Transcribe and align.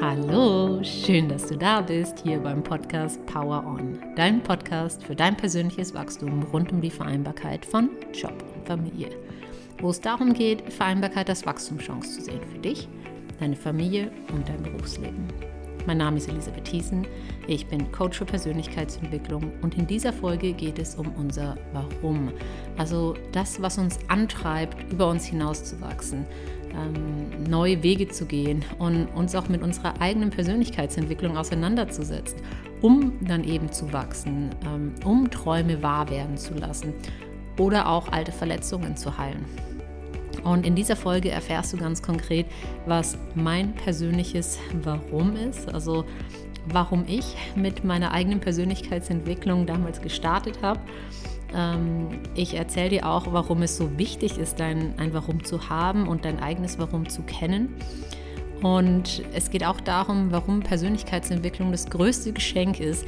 Hallo, 0.00 0.80
schön, 0.84 1.28
dass 1.28 1.48
du 1.48 1.56
da 1.56 1.80
bist, 1.80 2.20
hier 2.20 2.38
beim 2.38 2.62
Podcast 2.62 3.24
Power 3.26 3.64
On, 3.66 3.98
dein 4.14 4.40
Podcast 4.40 5.02
für 5.02 5.16
dein 5.16 5.36
persönliches 5.36 5.92
Wachstum 5.92 6.44
rund 6.52 6.70
um 6.70 6.80
die 6.80 6.90
Vereinbarkeit 6.90 7.66
von 7.66 7.90
Job 8.12 8.44
und 8.54 8.64
Familie. 8.64 9.08
Wo 9.80 9.90
es 9.90 10.00
darum 10.00 10.34
geht, 10.34 10.72
Vereinbarkeit 10.72 11.28
als 11.28 11.44
Wachstumschance 11.44 12.12
zu 12.12 12.22
sehen 12.22 12.42
für 12.52 12.60
dich, 12.60 12.88
deine 13.40 13.56
Familie 13.56 14.12
und 14.32 14.48
dein 14.48 14.62
Berufsleben. 14.62 15.26
Mein 15.88 15.98
Name 15.98 16.18
ist 16.18 16.28
Elisabeth 16.28 16.64
Thiessen, 16.64 17.06
ich 17.48 17.66
bin 17.66 17.90
Coach 17.90 18.18
für 18.18 18.26
Persönlichkeitsentwicklung 18.26 19.50
und 19.62 19.76
in 19.76 19.86
dieser 19.86 20.12
Folge 20.12 20.52
geht 20.52 20.78
es 20.78 20.94
um 20.94 21.10
unser 21.16 21.56
Warum. 21.72 22.30
Also 22.76 23.14
das, 23.32 23.60
was 23.62 23.78
uns 23.78 23.98
antreibt, 24.08 24.92
über 24.92 25.08
uns 25.08 25.24
hinauszuwachsen, 25.24 26.26
ähm, 26.72 27.44
neue 27.48 27.82
Wege 27.82 28.08
zu 28.08 28.26
gehen 28.26 28.64
und 28.78 29.06
uns 29.14 29.34
auch 29.34 29.48
mit 29.48 29.62
unserer 29.62 30.00
eigenen 30.00 30.30
Persönlichkeitsentwicklung 30.30 31.36
auseinanderzusetzen, 31.36 32.38
um 32.80 33.12
dann 33.26 33.44
eben 33.44 33.72
zu 33.72 33.92
wachsen, 33.92 34.50
ähm, 34.64 34.94
um 35.04 35.30
Träume 35.30 35.82
wahr 35.82 36.10
werden 36.10 36.36
zu 36.36 36.54
lassen 36.54 36.94
oder 37.58 37.88
auch 37.88 38.12
alte 38.12 38.32
Verletzungen 38.32 38.96
zu 38.96 39.18
heilen. 39.18 39.44
Und 40.44 40.64
in 40.64 40.74
dieser 40.74 40.96
Folge 40.96 41.30
erfährst 41.30 41.72
du 41.72 41.76
ganz 41.76 42.02
konkret, 42.02 42.46
was 42.86 43.18
mein 43.34 43.74
persönliches 43.74 44.58
Warum 44.82 45.36
ist, 45.36 45.72
also 45.72 46.04
warum 46.72 47.04
ich 47.06 47.36
mit 47.56 47.84
meiner 47.84 48.12
eigenen 48.12 48.40
Persönlichkeitsentwicklung 48.40 49.66
damals 49.66 50.00
gestartet 50.00 50.60
habe. 50.62 50.80
Ähm, 51.54 52.08
ich 52.34 52.54
erzähle 52.54 52.90
dir 52.90 53.06
auch, 53.06 53.32
warum 53.32 53.62
es 53.62 53.76
so 53.76 53.98
wichtig 53.98 54.38
ist, 54.38 54.60
dein, 54.60 54.98
ein 54.98 55.12
Warum 55.14 55.44
zu 55.44 55.68
haben 55.68 56.08
und 56.08 56.24
dein 56.24 56.40
eigenes 56.40 56.78
Warum 56.78 57.08
zu 57.08 57.22
kennen. 57.22 57.74
Und 58.62 59.22
es 59.32 59.50
geht 59.50 59.64
auch 59.64 59.80
darum, 59.80 60.32
warum 60.32 60.60
Persönlichkeitsentwicklung 60.60 61.70
das 61.70 61.88
größte 61.88 62.32
Geschenk 62.32 62.80
ist, 62.80 63.04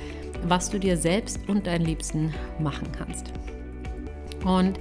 was 0.47 0.71
du 0.71 0.79
dir 0.79 0.97
selbst 0.97 1.41
und 1.49 1.67
deinen 1.67 1.85
Liebsten 1.85 2.33
machen 2.61 2.89
kannst. 2.97 3.33
Und 4.45 4.79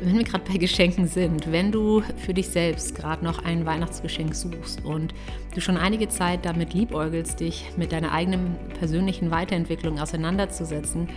wenn 0.00 0.16
wir 0.16 0.24
gerade 0.24 0.44
bei 0.50 0.58
Geschenken 0.58 1.06
sind, 1.06 1.50
wenn 1.52 1.70
du 1.70 2.02
für 2.16 2.34
dich 2.34 2.48
selbst 2.48 2.94
gerade 2.94 3.24
noch 3.24 3.44
ein 3.44 3.66
Weihnachtsgeschenk 3.66 4.34
suchst 4.34 4.84
und 4.84 5.14
du 5.54 5.60
schon 5.60 5.76
einige 5.76 6.08
Zeit 6.08 6.44
damit 6.44 6.74
liebäugelst, 6.74 7.38
dich 7.40 7.66
mit 7.76 7.92
deiner 7.92 8.12
eigenen 8.12 8.56
persönlichen 8.78 9.30
Weiterentwicklung 9.30 10.00
auseinanderzusetzen, 10.00 11.08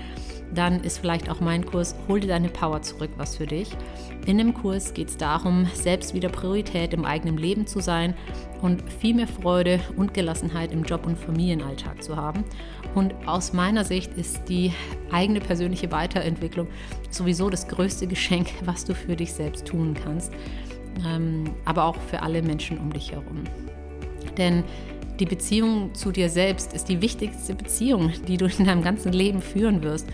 dann 0.53 0.83
ist 0.83 0.99
vielleicht 0.99 1.29
auch 1.29 1.39
mein 1.39 1.65
Kurs 1.65 1.95
Hol 2.07 2.19
dir 2.19 2.27
deine 2.27 2.49
Power 2.49 2.81
zurück 2.81 3.11
was 3.17 3.37
für 3.37 3.45
dich. 3.45 3.69
In 4.25 4.37
dem 4.37 4.53
Kurs 4.53 4.93
geht 4.93 5.09
es 5.09 5.17
darum, 5.17 5.67
selbst 5.73 6.13
wieder 6.13 6.29
Priorität 6.29 6.93
im 6.93 7.05
eigenen 7.05 7.37
Leben 7.37 7.67
zu 7.67 7.79
sein 7.79 8.15
und 8.61 8.83
viel 8.99 9.13
mehr 9.13 9.27
Freude 9.27 9.79
und 9.97 10.13
Gelassenheit 10.13 10.71
im 10.71 10.83
Job- 10.83 11.05
und 11.05 11.17
Familienalltag 11.17 12.01
zu 12.01 12.15
haben. 12.15 12.43
Und 12.95 13.13
aus 13.27 13.53
meiner 13.53 13.83
Sicht 13.83 14.13
ist 14.13 14.47
die 14.47 14.71
eigene 15.11 15.41
persönliche 15.41 15.91
Weiterentwicklung 15.91 16.67
sowieso 17.09 17.49
das 17.49 17.67
größte 17.67 18.07
Geschenk, 18.07 18.47
was 18.65 18.85
du 18.85 18.95
für 18.95 19.15
dich 19.15 19.33
selbst 19.33 19.65
tun 19.65 19.93
kannst, 19.93 20.31
ähm, 21.05 21.43
aber 21.65 21.83
auch 21.83 21.97
für 21.97 22.21
alle 22.21 22.41
Menschen 22.41 22.77
um 22.77 22.91
dich 22.91 23.11
herum. 23.11 23.43
Denn 24.37 24.63
die 25.19 25.25
Beziehung 25.25 25.93
zu 25.93 26.11
dir 26.11 26.29
selbst 26.29 26.73
ist 26.73 26.89
die 26.89 27.01
wichtigste 27.01 27.55
Beziehung, 27.55 28.11
die 28.27 28.37
du 28.37 28.45
in 28.45 28.65
deinem 28.65 28.83
ganzen 28.83 29.13
Leben 29.13 29.41
führen 29.41 29.81
wirst. 29.81 30.07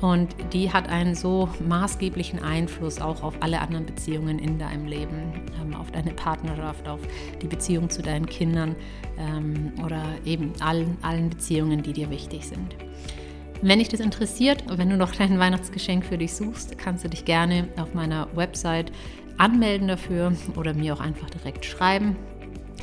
Und 0.00 0.28
die 0.52 0.72
hat 0.72 0.88
einen 0.88 1.16
so 1.16 1.48
maßgeblichen 1.66 2.40
Einfluss 2.40 3.00
auch 3.00 3.22
auf 3.24 3.34
alle 3.40 3.60
anderen 3.60 3.84
Beziehungen 3.84 4.38
in 4.38 4.58
deinem 4.58 4.86
Leben, 4.86 5.32
ähm, 5.60 5.74
auf 5.74 5.90
deine 5.90 6.12
Partnerschaft, 6.12 6.86
auf 6.86 7.00
die 7.42 7.48
Beziehung 7.48 7.90
zu 7.90 8.00
deinen 8.00 8.26
Kindern 8.26 8.76
ähm, 9.18 9.72
oder 9.84 10.04
eben 10.24 10.52
allen, 10.60 10.96
allen 11.02 11.30
Beziehungen, 11.30 11.82
die 11.82 11.92
dir 11.92 12.10
wichtig 12.10 12.46
sind. 12.46 12.76
Wenn 13.60 13.80
dich 13.80 13.88
das 13.88 13.98
interessiert, 13.98 14.62
wenn 14.68 14.88
du 14.88 14.96
noch 14.96 15.12
dein 15.16 15.36
Weihnachtsgeschenk 15.36 16.04
für 16.04 16.16
dich 16.16 16.32
suchst, 16.32 16.78
kannst 16.78 17.02
du 17.02 17.08
dich 17.08 17.24
gerne 17.24 17.66
auf 17.76 17.92
meiner 17.92 18.28
Website 18.36 18.92
anmelden 19.36 19.88
dafür 19.88 20.32
oder 20.56 20.74
mir 20.74 20.94
auch 20.94 21.00
einfach 21.00 21.28
direkt 21.28 21.64
schreiben. 21.64 22.14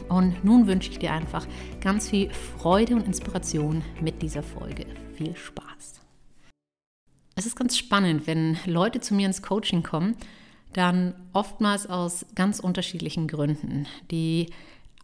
Und 0.09 0.43
nun 0.43 0.67
wünsche 0.67 0.91
ich 0.91 0.99
dir 0.99 1.11
einfach 1.11 1.47
ganz 1.81 2.09
viel 2.09 2.29
Freude 2.31 2.95
und 2.95 3.05
Inspiration 3.05 3.83
mit 4.01 4.21
dieser 4.21 4.43
Folge. 4.43 4.85
Viel 5.15 5.35
Spaß! 5.35 6.01
Es 7.35 7.45
ist 7.45 7.57
ganz 7.57 7.77
spannend, 7.77 8.27
wenn 8.27 8.57
Leute 8.65 9.01
zu 9.01 9.13
mir 9.13 9.27
ins 9.27 9.41
Coaching 9.41 9.83
kommen, 9.83 10.15
dann 10.71 11.13
oftmals 11.33 11.87
aus 11.87 12.25
ganz 12.33 12.59
unterschiedlichen 12.59 13.27
Gründen. 13.27 13.87
Die 14.09 14.47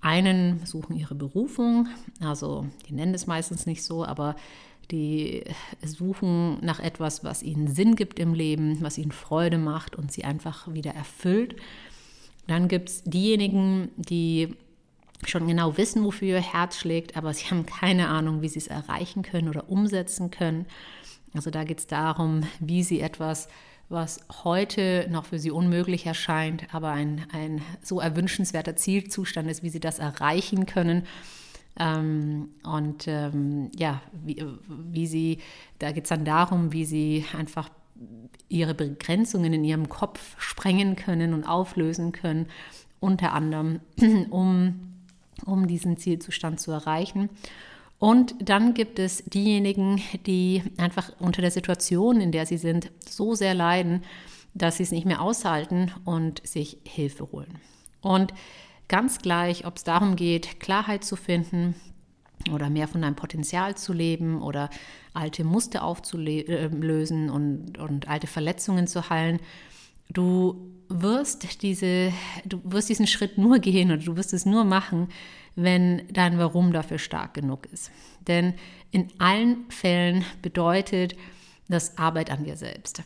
einen 0.02 0.66
suchen 0.66 0.96
ihre 0.96 1.16
Berufung, 1.16 1.88
also 2.22 2.66
die 2.88 2.94
nennen 2.94 3.14
es 3.14 3.28
meistens 3.28 3.66
nicht 3.66 3.84
so, 3.84 4.06
aber 4.06 4.36
die 4.92 5.44
suchen 5.84 6.58
nach 6.62 6.80
etwas, 6.80 7.24
was 7.24 7.44
ihnen 7.44 7.68
Sinn 7.68 7.96
gibt 7.96 8.20
im 8.20 8.34
Leben, 8.34 8.82
was 8.82 8.98
ihnen 8.98 9.12
Freude 9.12 9.58
macht 9.58 9.96
und 9.96 10.12
sie 10.12 10.24
einfach 10.24 10.74
wieder 10.74 10.92
erfüllt. 10.92 11.56
Dann 12.48 12.68
gibt 12.68 12.90
es 12.90 13.04
diejenigen, 13.04 13.90
die 13.96 14.56
schon 15.26 15.48
genau 15.48 15.78
wissen, 15.78 16.04
wofür 16.04 16.28
ihr 16.28 16.42
Herz 16.42 16.78
schlägt, 16.78 17.16
aber 17.18 17.34
sie 17.34 17.46
haben 17.52 17.66
keine 17.66 18.08
Ahnung, 18.10 18.42
wie 18.42 18.50
sie 18.50 18.60
es 18.60 18.68
erreichen 18.68 19.24
können 19.24 19.50
oder 19.50 19.70
umsetzen 19.70 20.32
können. 20.32 20.66
Also 21.34 21.50
da 21.50 21.64
geht 21.64 21.80
es 21.80 21.88
darum, 21.88 22.44
wie 22.60 22.84
sie 22.84 23.00
etwas, 23.00 23.48
was 23.90 24.22
heute 24.44 25.08
noch 25.10 25.26
für 25.26 25.40
sie 25.40 25.52
unmöglich 25.52 26.06
erscheint, 26.06 26.74
aber 26.74 26.92
ein, 26.92 27.26
ein 27.34 27.62
so 27.82 28.00
erwünschenswerter 28.00 28.76
Zielzustand 28.76 29.50
ist, 29.50 29.64
wie 29.64 29.70
sie 29.70 29.80
das 29.80 30.00
erreichen 30.00 30.66
können. 30.66 31.04
Ähm, 31.80 32.50
und 32.64 33.08
ähm, 33.08 33.70
ja, 33.76 34.02
wie, 34.24 34.44
wie 34.68 35.08
sie, 35.08 35.40
da 35.80 35.92
geht 35.92 36.04
es 36.04 36.10
dann 36.10 36.26
darum, 36.26 36.74
wie 36.74 36.86
sie 36.86 37.26
einfach 37.38 37.70
ihre 38.50 38.74
Begrenzungen 38.74 39.54
in 39.54 39.64
ihrem 39.64 39.88
Kopf 39.88 40.36
sprengen 40.38 40.96
können 40.96 41.34
und 41.34 41.46
auflösen 41.46 42.12
können, 42.12 42.48
unter 43.00 43.34
anderem, 43.34 43.80
um, 44.30 44.91
um 45.46 45.68
diesen 45.68 45.98
Zielzustand 45.98 46.60
zu 46.60 46.72
erreichen. 46.72 47.30
Und 48.00 48.34
dann 48.40 48.74
gibt 48.74 48.98
es 48.98 49.24
diejenigen, 49.26 50.02
die 50.26 50.64
einfach 50.78 51.12
unter 51.20 51.42
der 51.42 51.52
Situation, 51.52 52.20
in 52.20 52.32
der 52.32 52.46
sie 52.46 52.58
sind, 52.58 52.92
so 53.08 53.36
sehr 53.36 53.54
leiden, 53.54 54.04
dass 54.54 54.78
sie 54.78 54.84
es 54.84 54.92
nicht 54.92 55.06
mehr 55.06 55.22
aushalten 55.22 55.92
und 56.04 56.46
sich 56.46 56.80
Hilfe 56.84 57.32
holen. 57.32 57.60
Und 58.02 58.34
ganz 58.88 59.20
gleich, 59.20 59.66
ob 59.66 59.78
es 59.78 59.84
darum 59.84 60.16
geht, 60.16 60.60
Klarheit 60.60 61.04
zu 61.04 61.16
finden 61.16 61.76
oder 62.52 62.70
mehr 62.70 62.88
von 62.88 63.02
deinem 63.02 63.16
Potenzial 63.16 63.76
zu 63.76 63.94
leben 63.94 64.42
oder 64.42 64.70
alte 65.14 65.44
Muster 65.44 65.84
aufzulösen 65.84 67.30
und, 67.30 67.78
und 67.78 68.08
alte 68.08 68.28
Verletzungen 68.28 68.88
zu 68.88 69.10
heilen, 69.10 69.40
du 70.14 70.72
wirst 70.90 71.62
diese, 71.62 72.12
du 72.46 72.62
wirst 72.64 72.90
diesen 72.90 73.08
Schritt 73.08 73.38
nur 73.38 73.60
gehen 73.60 73.92
oder 73.92 74.02
du 74.02 74.16
wirst 74.18 74.34
es 74.34 74.46
nur 74.46 74.64
machen, 74.64 75.10
wenn 75.56 76.08
dein 76.12 76.38
Warum 76.38 76.74
dafür 76.74 76.98
stark 76.98 77.34
genug 77.34 77.66
ist. 77.68 77.92
Denn 78.28 78.54
in 78.92 79.08
allen 79.20 79.70
Fällen 79.70 80.24
bedeutet 80.42 81.16
das 81.68 81.98
Arbeit 81.98 82.32
an 82.32 82.44
dir 82.44 82.58
selbst. 82.58 83.04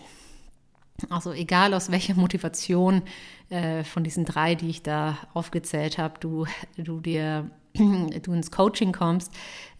Also 1.09 1.33
egal 1.33 1.73
aus 1.73 1.91
welcher 1.91 2.15
Motivation 2.15 3.03
äh, 3.49 3.83
von 3.83 4.03
diesen 4.03 4.25
drei, 4.25 4.55
die 4.55 4.69
ich 4.69 4.81
da 4.81 5.17
aufgezählt 5.33 5.97
habe, 5.97 6.19
du, 6.19 6.45
du 6.77 7.01
dir 7.01 7.49
du 7.73 8.33
ins 8.33 8.51
Coaching 8.51 8.93
kommst, 8.93 9.31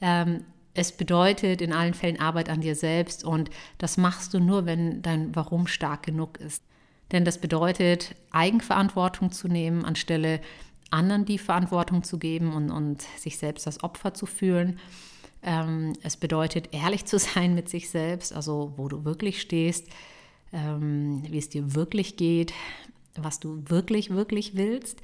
ähm, 0.02 0.44
es 0.74 0.92
bedeutet 0.92 1.62
in 1.62 1.72
allen 1.72 1.94
Fällen 1.94 2.20
Arbeit 2.20 2.50
an 2.50 2.60
dir 2.60 2.76
selbst 2.76 3.24
und 3.24 3.50
das 3.78 3.96
machst 3.96 4.34
du 4.34 4.40
nur, 4.40 4.66
wenn 4.66 5.02
dein 5.02 5.34
Warum 5.34 5.68
stark 5.68 6.04
genug 6.04 6.38
ist. 6.38 6.62
Denn 7.12 7.26
das 7.26 7.40
bedeutet, 7.40 8.16
Eigenverantwortung 8.32 9.32
zu 9.32 9.48
nehmen, 9.48 9.86
anstelle 9.86 10.42
anderen 10.92 11.26
die 11.26 11.38
Verantwortung 11.38 12.04
zu 12.04 12.18
geben 12.18 12.54
und, 12.54 12.72
und 12.72 13.02
sich 13.18 13.38
selbst 13.38 13.68
als 13.68 13.84
Opfer 13.84 14.14
zu 14.14 14.26
fühlen. 14.26 14.80
Ähm, 15.44 15.94
es 16.04 16.18
bedeutet, 16.18 16.70
ehrlich 16.72 17.06
zu 17.06 17.20
sein 17.20 17.54
mit 17.56 17.70
sich 17.70 17.90
selbst, 17.90 18.34
also 18.34 18.74
wo 18.78 18.88
du 18.88 19.06
wirklich 19.06 19.42
stehst, 19.42 19.88
ähm, 20.54 21.24
wie 21.30 21.38
es 21.38 21.50
dir 21.50 21.76
wirklich 21.76 22.18
geht, 22.18 22.54
was 23.18 23.40
du 23.40 23.64
wirklich, 23.68 24.10
wirklich 24.10 24.56
willst. 24.56 25.02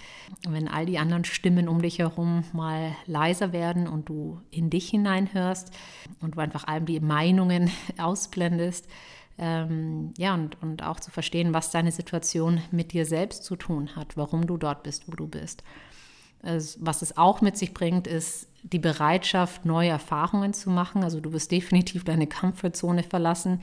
wenn 0.47 0.67
all 0.67 0.85
die 0.85 0.99
anderen 0.99 1.23
Stimmen 1.23 1.69
um 1.69 1.81
dich 1.81 1.99
herum 1.99 2.43
mal 2.51 2.95
leiser 3.05 3.53
werden 3.53 3.87
und 3.87 4.09
du 4.09 4.41
in 4.51 4.69
dich 4.69 4.89
hineinhörst 4.89 5.71
und 6.19 6.35
du 6.35 6.39
einfach 6.39 6.65
all 6.67 6.81
die 6.81 6.99
Meinungen 6.99 7.71
ausblendest, 7.97 8.87
ähm, 9.41 10.13
ja, 10.17 10.35
und, 10.35 10.61
und 10.61 10.83
auch 10.83 10.99
zu 10.99 11.09
verstehen, 11.09 11.51
was 11.51 11.71
deine 11.71 11.91
Situation 11.91 12.61
mit 12.69 12.93
dir 12.93 13.07
selbst 13.07 13.43
zu 13.43 13.55
tun 13.55 13.95
hat, 13.95 14.15
warum 14.15 14.45
du 14.45 14.55
dort 14.55 14.83
bist, 14.83 15.07
wo 15.07 15.13
du 15.13 15.27
bist. 15.27 15.63
Was 16.43 17.01
es 17.01 17.17
auch 17.17 17.41
mit 17.41 17.57
sich 17.57 17.73
bringt, 17.73 18.07
ist 18.07 18.47
die 18.63 18.79
Bereitschaft, 18.79 19.65
neue 19.65 19.89
Erfahrungen 19.89 20.53
zu 20.53 20.71
machen. 20.71 21.03
Also 21.03 21.19
du 21.19 21.33
wirst 21.33 21.51
definitiv 21.51 22.03
deine 22.03 22.25
Comfortzone 22.25 23.03
verlassen, 23.03 23.61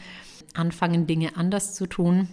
anfangen, 0.55 1.07
Dinge 1.07 1.37
anders 1.37 1.75
zu 1.75 1.87
tun. 1.87 2.29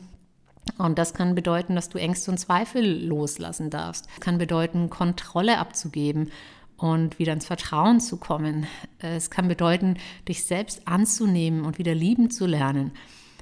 Und 0.77 0.99
das 0.99 1.13
kann 1.13 1.33
bedeuten, 1.33 1.75
dass 1.75 1.89
du 1.89 1.99
Ängste 1.99 2.29
und 2.31 2.37
Zweifel 2.37 3.05
loslassen 3.05 3.69
darfst. 3.71 4.07
Das 4.07 4.19
kann 4.19 4.37
bedeuten, 4.37 4.91
Kontrolle 4.91 5.57
abzugeben 5.57 6.31
und 6.77 7.17
wieder 7.17 7.33
ins 7.33 7.45
Vertrauen 7.45 7.99
zu 7.99 8.17
kommen. 8.17 8.67
Es 8.99 9.31
kann 9.31 9.47
bedeuten, 9.47 9.97
dich 10.27 10.45
selbst 10.45 10.87
anzunehmen 10.87 11.63
und 11.65 11.79
wieder 11.79 11.95
lieben 11.95 12.29
zu 12.29 12.45
lernen 12.45 12.91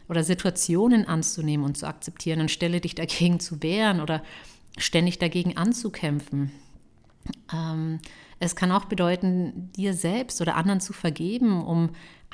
oder 0.10 0.24
Situationen 0.24 1.08
anzunehmen 1.08 1.66
und 1.66 1.78
zu 1.78 1.88
akzeptieren, 1.88 2.42
anstelle 2.42 2.82
dich 2.82 2.96
dagegen 2.96 3.40
zu 3.40 3.62
wehren 3.64 4.02
oder 4.02 4.24
ständig 4.78 5.20
dagegen 5.20 5.58
anzukämpfen. 5.58 6.52
Ähm, 7.54 8.00
es 8.40 8.56
kann 8.56 8.72
auch 8.72 8.86
bedeuten, 8.86 9.72
dir 9.76 9.94
selbst 9.94 10.42
oder 10.42 10.56
anderen 10.56 10.82
zu 10.82 10.94
vergeben, 10.94 11.64
um 11.64 11.92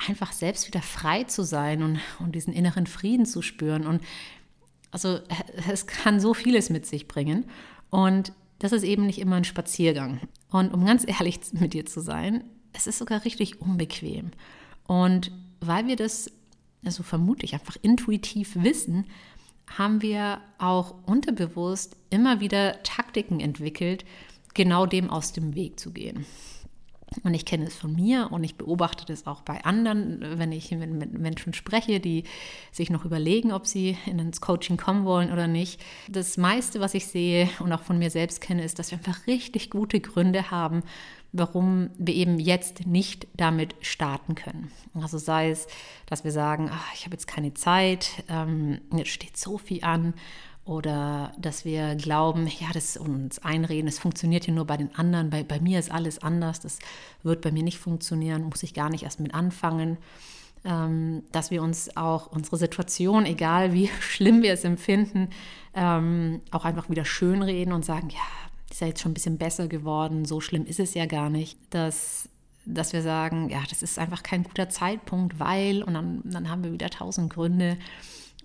einfach 0.08 0.32
selbst 0.32 0.66
wieder 0.66 0.82
frei 0.82 1.24
zu 1.24 1.42
sein 1.42 1.82
und, 1.82 2.00
und 2.18 2.34
diesen 2.34 2.52
inneren 2.52 2.86
Frieden 2.86 3.26
zu 3.26 3.42
spüren. 3.42 3.86
Und 3.86 4.02
also 4.90 5.20
es 5.70 5.86
kann 5.86 6.20
so 6.20 6.34
vieles 6.34 6.70
mit 6.70 6.86
sich 6.86 7.06
bringen. 7.06 7.46
Und 7.90 8.32
das 8.58 8.72
ist 8.72 8.82
eben 8.82 9.06
nicht 9.06 9.18
immer 9.18 9.36
ein 9.36 9.44
Spaziergang. 9.44 10.20
Und 10.50 10.72
um 10.72 10.84
ganz 10.84 11.04
ehrlich 11.06 11.40
mit 11.52 11.74
dir 11.74 11.86
zu 11.86 12.00
sein, 12.00 12.44
es 12.72 12.86
ist 12.86 12.98
sogar 12.98 13.24
richtig 13.24 13.60
unbequem. 13.60 14.30
Und 14.86 15.32
weil 15.60 15.86
wir 15.86 15.96
das, 15.96 16.30
also 16.84 17.02
vermute 17.02 17.44
ich, 17.44 17.54
einfach 17.54 17.76
intuitiv 17.82 18.56
wissen, 18.56 19.06
haben 19.66 20.02
wir 20.02 20.40
auch 20.58 20.94
unterbewusst 21.06 21.96
immer 22.10 22.40
wieder 22.40 22.82
Taktiken 22.82 23.40
entwickelt, 23.40 24.04
genau 24.54 24.86
dem 24.86 25.10
aus 25.10 25.32
dem 25.32 25.54
Weg 25.54 25.78
zu 25.78 25.92
gehen. 25.92 26.26
Und 27.24 27.34
ich 27.34 27.44
kenne 27.44 27.66
es 27.66 27.74
von 27.74 27.92
mir 27.92 28.28
und 28.30 28.44
ich 28.44 28.54
beobachte 28.54 29.04
das 29.04 29.26
auch 29.26 29.42
bei 29.42 29.64
anderen, 29.64 30.38
wenn 30.38 30.52
ich 30.52 30.70
mit 30.70 31.18
Menschen 31.18 31.54
spreche, 31.54 31.98
die 31.98 32.22
sich 32.70 32.88
noch 32.88 33.04
überlegen, 33.04 33.50
ob 33.50 33.66
sie 33.66 33.96
ins 34.06 34.40
Coaching 34.40 34.76
kommen 34.76 35.04
wollen 35.04 35.32
oder 35.32 35.48
nicht. 35.48 35.80
Das 36.08 36.36
meiste, 36.36 36.78
was 36.78 36.94
ich 36.94 37.06
sehe 37.06 37.48
und 37.58 37.72
auch 37.72 37.82
von 37.82 37.98
mir 37.98 38.10
selbst 38.10 38.40
kenne, 38.40 38.62
ist, 38.62 38.78
dass 38.78 38.92
wir 38.92 38.98
einfach 38.98 39.26
richtig 39.26 39.70
gute 39.70 40.00
Gründe 40.00 40.52
haben, 40.52 40.82
warum 41.32 41.90
wir 41.98 42.14
eben 42.14 42.38
jetzt 42.38 42.86
nicht 42.86 43.26
damit 43.34 43.74
starten 43.80 44.36
können. 44.36 44.70
Also 44.94 45.18
sei 45.18 45.50
es, 45.50 45.66
dass 46.06 46.22
wir 46.22 46.32
sagen, 46.32 46.70
ach, 46.72 46.94
ich 46.94 47.04
habe 47.04 47.14
jetzt 47.14 47.26
keine 47.26 47.54
Zeit, 47.54 48.24
ähm, 48.28 48.80
jetzt 48.94 49.10
steht 49.10 49.36
so 49.36 49.58
viel 49.58 49.82
an 49.84 50.14
oder 50.64 51.32
dass 51.38 51.64
wir 51.64 51.94
glauben, 51.96 52.46
ja, 52.46 52.68
das 52.72 52.96
uns 52.96 53.38
einreden, 53.40 53.88
es 53.88 53.98
funktioniert 53.98 54.44
hier 54.44 54.54
nur 54.54 54.66
bei 54.66 54.76
den 54.76 54.94
anderen, 54.94 55.30
bei, 55.30 55.42
bei 55.42 55.60
mir 55.60 55.78
ist 55.78 55.90
alles 55.90 56.18
anders, 56.22 56.60
das 56.60 56.78
wird 57.22 57.40
bei 57.40 57.50
mir 57.50 57.62
nicht 57.62 57.78
funktionieren, 57.78 58.44
muss 58.44 58.62
ich 58.62 58.74
gar 58.74 58.90
nicht 58.90 59.04
erst 59.04 59.20
mit 59.20 59.34
anfangen. 59.34 59.98
Ähm, 60.62 61.22
dass 61.32 61.50
wir 61.50 61.62
uns 61.62 61.96
auch 61.96 62.26
unsere 62.26 62.58
Situation, 62.58 63.24
egal 63.24 63.72
wie 63.72 63.88
schlimm 64.00 64.42
wir 64.42 64.52
es 64.52 64.64
empfinden, 64.64 65.30
ähm, 65.74 66.42
auch 66.50 66.66
einfach 66.66 66.90
wieder 66.90 67.06
schönreden 67.06 67.72
und 67.72 67.82
sagen, 67.82 68.10
ja, 68.10 68.18
ist 68.70 68.80
ja 68.80 68.86
jetzt 68.86 69.00
schon 69.00 69.12
ein 69.12 69.14
bisschen 69.14 69.38
besser 69.38 69.68
geworden, 69.68 70.24
so 70.24 70.40
schlimm 70.40 70.66
ist 70.66 70.80
es 70.80 70.94
ja 70.94 71.06
gar 71.06 71.30
nicht. 71.30 71.58
Dass, 71.70 72.28
dass 72.66 72.92
wir 72.92 73.02
sagen, 73.02 73.48
ja, 73.48 73.62
das 73.68 73.82
ist 73.82 73.98
einfach 73.98 74.22
kein 74.22 74.44
guter 74.44 74.68
Zeitpunkt, 74.68 75.40
weil, 75.40 75.82
und 75.82 75.94
dann, 75.94 76.20
dann 76.24 76.48
haben 76.48 76.62
wir 76.62 76.72
wieder 76.72 76.90
tausend 76.90 77.32
Gründe. 77.32 77.78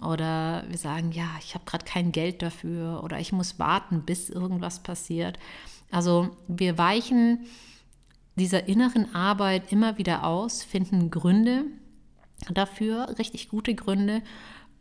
Oder 0.02 0.66
wir 0.68 0.78
sagen, 0.78 1.12
ja, 1.12 1.28
ich 1.40 1.56
habe 1.56 1.66
gerade 1.66 1.86
kein 1.86 2.12
Geld 2.12 2.42
dafür 2.42 3.02
oder 3.04 3.20
ich 3.20 3.32
muss 3.32 3.60
warten, 3.60 4.02
bis 4.02 4.30
irgendwas 4.30 4.84
passiert. 4.84 5.40
Also 5.90 6.36
wir 6.48 6.78
weichen 6.78 7.46
dieser 8.36 8.68
inneren 8.68 9.16
Arbeit 9.16 9.72
immer 9.72 9.98
wieder 9.98 10.26
aus, 10.26 10.64
finden 10.64 11.10
Gründe 11.10 11.66
dafür, 12.52 13.16
richtig 13.18 13.48
gute 13.48 13.74
Gründe. 13.74 14.22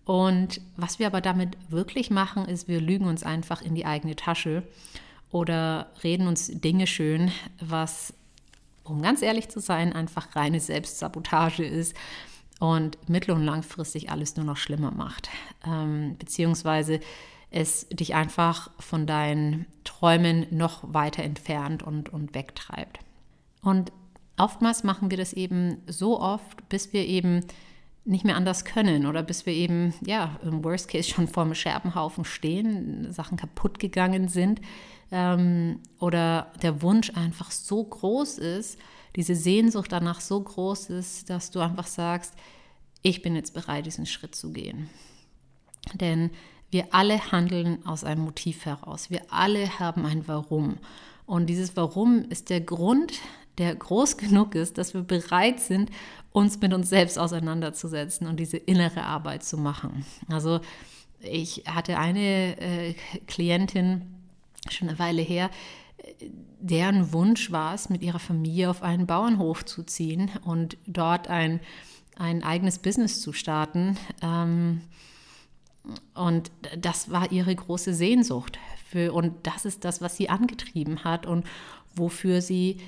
Und 0.04 0.60
was 0.76 0.98
wir 0.98 1.06
aber 1.06 1.20
damit 1.20 1.56
wirklich 1.70 2.10
machen, 2.10 2.46
ist, 2.46 2.66
wir 2.66 2.80
lügen 2.80 3.06
uns 3.06 3.22
einfach 3.22 3.62
in 3.62 3.74
die 3.74 3.86
eigene 3.86 4.16
Tasche 4.16 4.64
oder 5.30 5.92
reden 6.02 6.26
uns 6.26 6.48
Dinge 6.48 6.86
schön, 6.86 7.30
was, 7.60 8.12
um 8.82 9.00
ganz 9.00 9.22
ehrlich 9.22 9.48
zu 9.48 9.60
sein, 9.60 9.92
einfach 9.92 10.34
reine 10.34 10.60
Selbstsabotage 10.60 11.64
ist 11.64 11.96
und 12.60 12.98
mittel- 13.08 13.34
und 13.34 13.44
langfristig 13.44 14.10
alles 14.10 14.36
nur 14.36 14.44
noch 14.44 14.56
schlimmer 14.56 14.90
macht. 14.90 15.28
Ähm, 15.66 16.16
beziehungsweise 16.18 17.00
es 17.50 17.88
dich 17.88 18.14
einfach 18.14 18.70
von 18.80 19.06
deinen 19.06 19.66
Träumen 19.84 20.46
noch 20.50 20.92
weiter 20.92 21.22
entfernt 21.22 21.82
und, 21.82 22.08
und 22.08 22.34
wegtreibt. 22.34 22.98
Und 23.62 23.92
oftmals 24.36 24.82
machen 24.84 25.10
wir 25.10 25.18
das 25.18 25.32
eben 25.32 25.78
so 25.86 26.20
oft, 26.20 26.68
bis 26.68 26.92
wir 26.92 27.06
eben 27.06 27.44
nicht 28.04 28.24
mehr 28.24 28.36
anders 28.36 28.64
können 28.64 29.06
oder 29.06 29.22
bis 29.22 29.46
wir 29.46 29.54
eben, 29.54 29.94
ja, 30.04 30.38
im 30.42 30.62
Worst 30.62 30.88
Case 30.88 31.08
schon 31.08 31.26
vor 31.26 31.44
einem 31.44 31.54
Scherbenhaufen 31.54 32.24
stehen, 32.24 33.10
Sachen 33.12 33.38
kaputt 33.38 33.78
gegangen 33.78 34.28
sind 34.28 34.60
ähm, 35.10 35.78
oder 36.00 36.52
der 36.62 36.82
Wunsch 36.82 37.10
einfach 37.14 37.50
so 37.50 37.82
groß 37.82 38.38
ist, 38.38 38.78
diese 39.16 39.34
Sehnsucht 39.34 39.92
danach 39.92 40.20
so 40.20 40.40
groß 40.40 40.90
ist, 40.90 41.30
dass 41.30 41.50
du 41.50 41.60
einfach 41.60 41.86
sagst, 41.86 42.34
ich 43.02 43.22
bin 43.22 43.36
jetzt 43.36 43.54
bereit, 43.54 43.86
diesen 43.86 44.06
Schritt 44.06 44.34
zu 44.34 44.52
gehen. 44.52 44.88
Denn 45.92 46.30
wir 46.70 46.88
alle 46.92 47.30
handeln 47.30 47.84
aus 47.86 48.02
einem 48.02 48.22
Motiv 48.22 48.64
heraus. 48.64 49.10
Wir 49.10 49.22
alle 49.30 49.78
haben 49.78 50.06
ein 50.06 50.26
Warum. 50.26 50.78
Und 51.26 51.46
dieses 51.46 51.76
Warum 51.76 52.24
ist 52.30 52.50
der 52.50 52.60
Grund, 52.60 53.12
der 53.58 53.74
groß 53.74 54.16
genug 54.16 54.54
ist, 54.54 54.78
dass 54.78 54.94
wir 54.94 55.02
bereit 55.02 55.60
sind, 55.60 55.90
uns 56.32 56.60
mit 56.60 56.72
uns 56.74 56.88
selbst 56.88 57.18
auseinanderzusetzen 57.18 58.26
und 58.26 58.40
diese 58.40 58.56
innere 58.56 59.04
Arbeit 59.04 59.44
zu 59.44 59.56
machen. 59.56 60.04
Also 60.28 60.60
ich 61.20 61.62
hatte 61.66 61.98
eine 61.98 62.60
äh, 62.60 62.94
Klientin 63.26 64.02
schon 64.70 64.88
eine 64.88 64.98
Weile 64.98 65.22
her, 65.22 65.50
deren 66.60 67.12
Wunsch 67.12 67.52
war 67.52 67.74
es, 67.74 67.88
mit 67.88 68.02
ihrer 68.02 68.18
Familie 68.18 68.70
auf 68.70 68.82
einen 68.82 69.06
Bauernhof 69.06 69.64
zu 69.64 69.82
ziehen 69.82 70.30
und 70.44 70.76
dort 70.86 71.28
ein, 71.28 71.60
ein 72.16 72.42
eigenes 72.42 72.78
Business 72.78 73.20
zu 73.20 73.32
starten. 73.32 73.96
Ähm, 74.22 74.80
und 76.14 76.50
das 76.78 77.10
war 77.10 77.30
ihre 77.32 77.54
große 77.54 77.94
Sehnsucht. 77.94 78.58
Für, 78.88 79.12
und 79.12 79.46
das 79.46 79.64
ist 79.64 79.84
das, 79.84 80.00
was 80.00 80.16
sie 80.16 80.30
angetrieben 80.30 81.04
hat 81.04 81.26
und 81.26 81.46
wofür 81.94 82.40
sie 82.40 82.78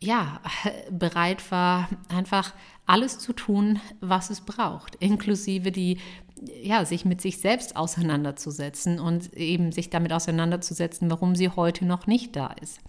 ja 0.00 0.40
bereit 0.90 1.50
war, 1.50 1.88
einfach 2.08 2.52
alles 2.84 3.18
zu 3.18 3.32
tun, 3.32 3.80
was 4.00 4.30
es 4.30 4.40
braucht, 4.40 4.94
inklusive 4.96 5.72
die 5.72 5.98
ja, 6.62 6.84
sich 6.84 7.04
mit 7.04 7.20
sich 7.20 7.38
selbst 7.38 7.76
auseinanderzusetzen 7.76 9.00
und 9.00 9.32
eben 9.34 9.72
sich 9.72 9.90
damit 9.90 10.12
auseinanderzusetzen, 10.12 11.10
warum 11.10 11.34
sie 11.34 11.48
heute 11.48 11.84
noch 11.84 12.06
nicht 12.06 12.36
da 12.36 12.48
ist. 12.60 12.80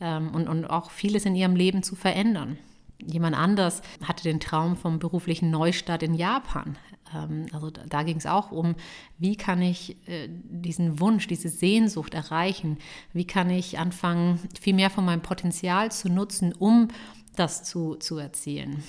Ähm, 0.00 0.34
und, 0.34 0.48
und 0.48 0.66
auch 0.66 0.90
vieles 0.90 1.24
in 1.24 1.34
ihrem 1.34 1.56
Leben 1.56 1.82
zu 1.82 1.96
verändern. 1.96 2.58
Jemand 3.04 3.36
anders 3.36 3.82
hatte 4.02 4.22
den 4.22 4.40
Traum 4.40 4.76
vom 4.76 4.98
beruflichen 4.98 5.50
Neustart 5.50 6.02
in 6.02 6.14
Japan. 6.14 6.76
Ähm, 7.14 7.46
also 7.52 7.70
da, 7.70 8.02
ging 8.02 8.16
es 8.16 8.26
auch 8.26 8.50
um, 8.50 8.74
wie 9.18 9.36
kann 9.36 9.62
ich 9.62 9.96
äh, 10.08 10.28
diesen 10.28 11.00
Wunsch, 11.00 11.26
diese 11.26 11.48
Sehnsucht 11.48 12.14
erreichen? 12.14 12.78
Wie 13.12 13.26
kann 13.26 13.50
ich 13.50 13.78
anfangen, 13.78 14.38
viel 14.60 14.74
mehr 14.74 14.90
von 14.90 15.04
meinem 15.04 15.22
Potenzial 15.22 15.90
zu 15.90 16.08
nutzen, 16.08 16.52
um 16.52 16.88
das 17.36 17.64
zu, 17.64 17.96
zu 17.96 18.18
erzielen? 18.18 18.82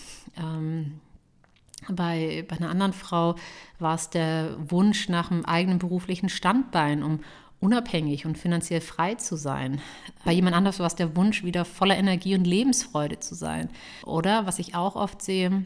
Bei, 1.90 2.46
bei 2.48 2.58
einer 2.58 2.70
anderen 2.70 2.94
Frau 2.94 3.36
war 3.80 3.96
es 3.96 4.10
der 4.10 4.56
Wunsch 4.72 5.10
nach 5.10 5.30
einem 5.30 5.46
eigenen 5.46 5.80
beruflichen 5.80 6.30
Standbein, 6.30 7.04
um 7.04 7.20
unabhängig 7.60 8.26
und 8.26 8.38
finanziell 8.38 8.82
frei 8.82 9.16
zu 9.16 9.36
sein. 9.36 9.82
Bei 10.24 10.32
jemand 10.32 10.56
anders 10.56 10.80
war 10.80 10.88
es 10.88 10.96
der 10.96 11.16
Wunsch, 11.16 11.44
wieder 11.44 11.66
voller 11.66 11.98
Energie 11.98 12.36
und 12.36 12.46
Lebensfreude 12.46 13.20
zu 13.20 13.36
sein. 13.36 13.70
Oder 14.06 14.46
was 14.46 14.60
ich 14.60 14.76
auch 14.76 14.96
oft 14.96 15.22
sehe, 15.22 15.66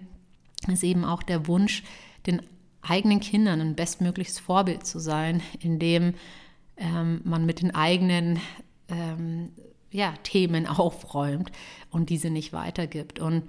ist 0.68 0.84
eben 0.84 1.06
auch 1.06 1.24
der 1.24 1.48
Wunsch, 1.48 1.84
den 2.26 2.42
eigenen 2.82 3.20
Kindern 3.20 3.62
ein 3.62 3.76
bestmögliches 3.76 4.40
Vorbild 4.40 4.86
zu 4.86 5.00
sein, 5.00 5.42
indem 5.60 6.14
ähm, 6.78 7.22
man 7.24 7.46
mit 7.46 7.62
den 7.62 7.76
eigenen 7.76 8.40
ähm, 8.88 9.52
ja, 9.92 10.14
Themen 10.24 10.68
aufräumt 10.68 11.52
und 11.92 12.10
diese 12.10 12.30
nicht 12.30 12.54
weitergibt. 12.54 13.20
Und 13.20 13.44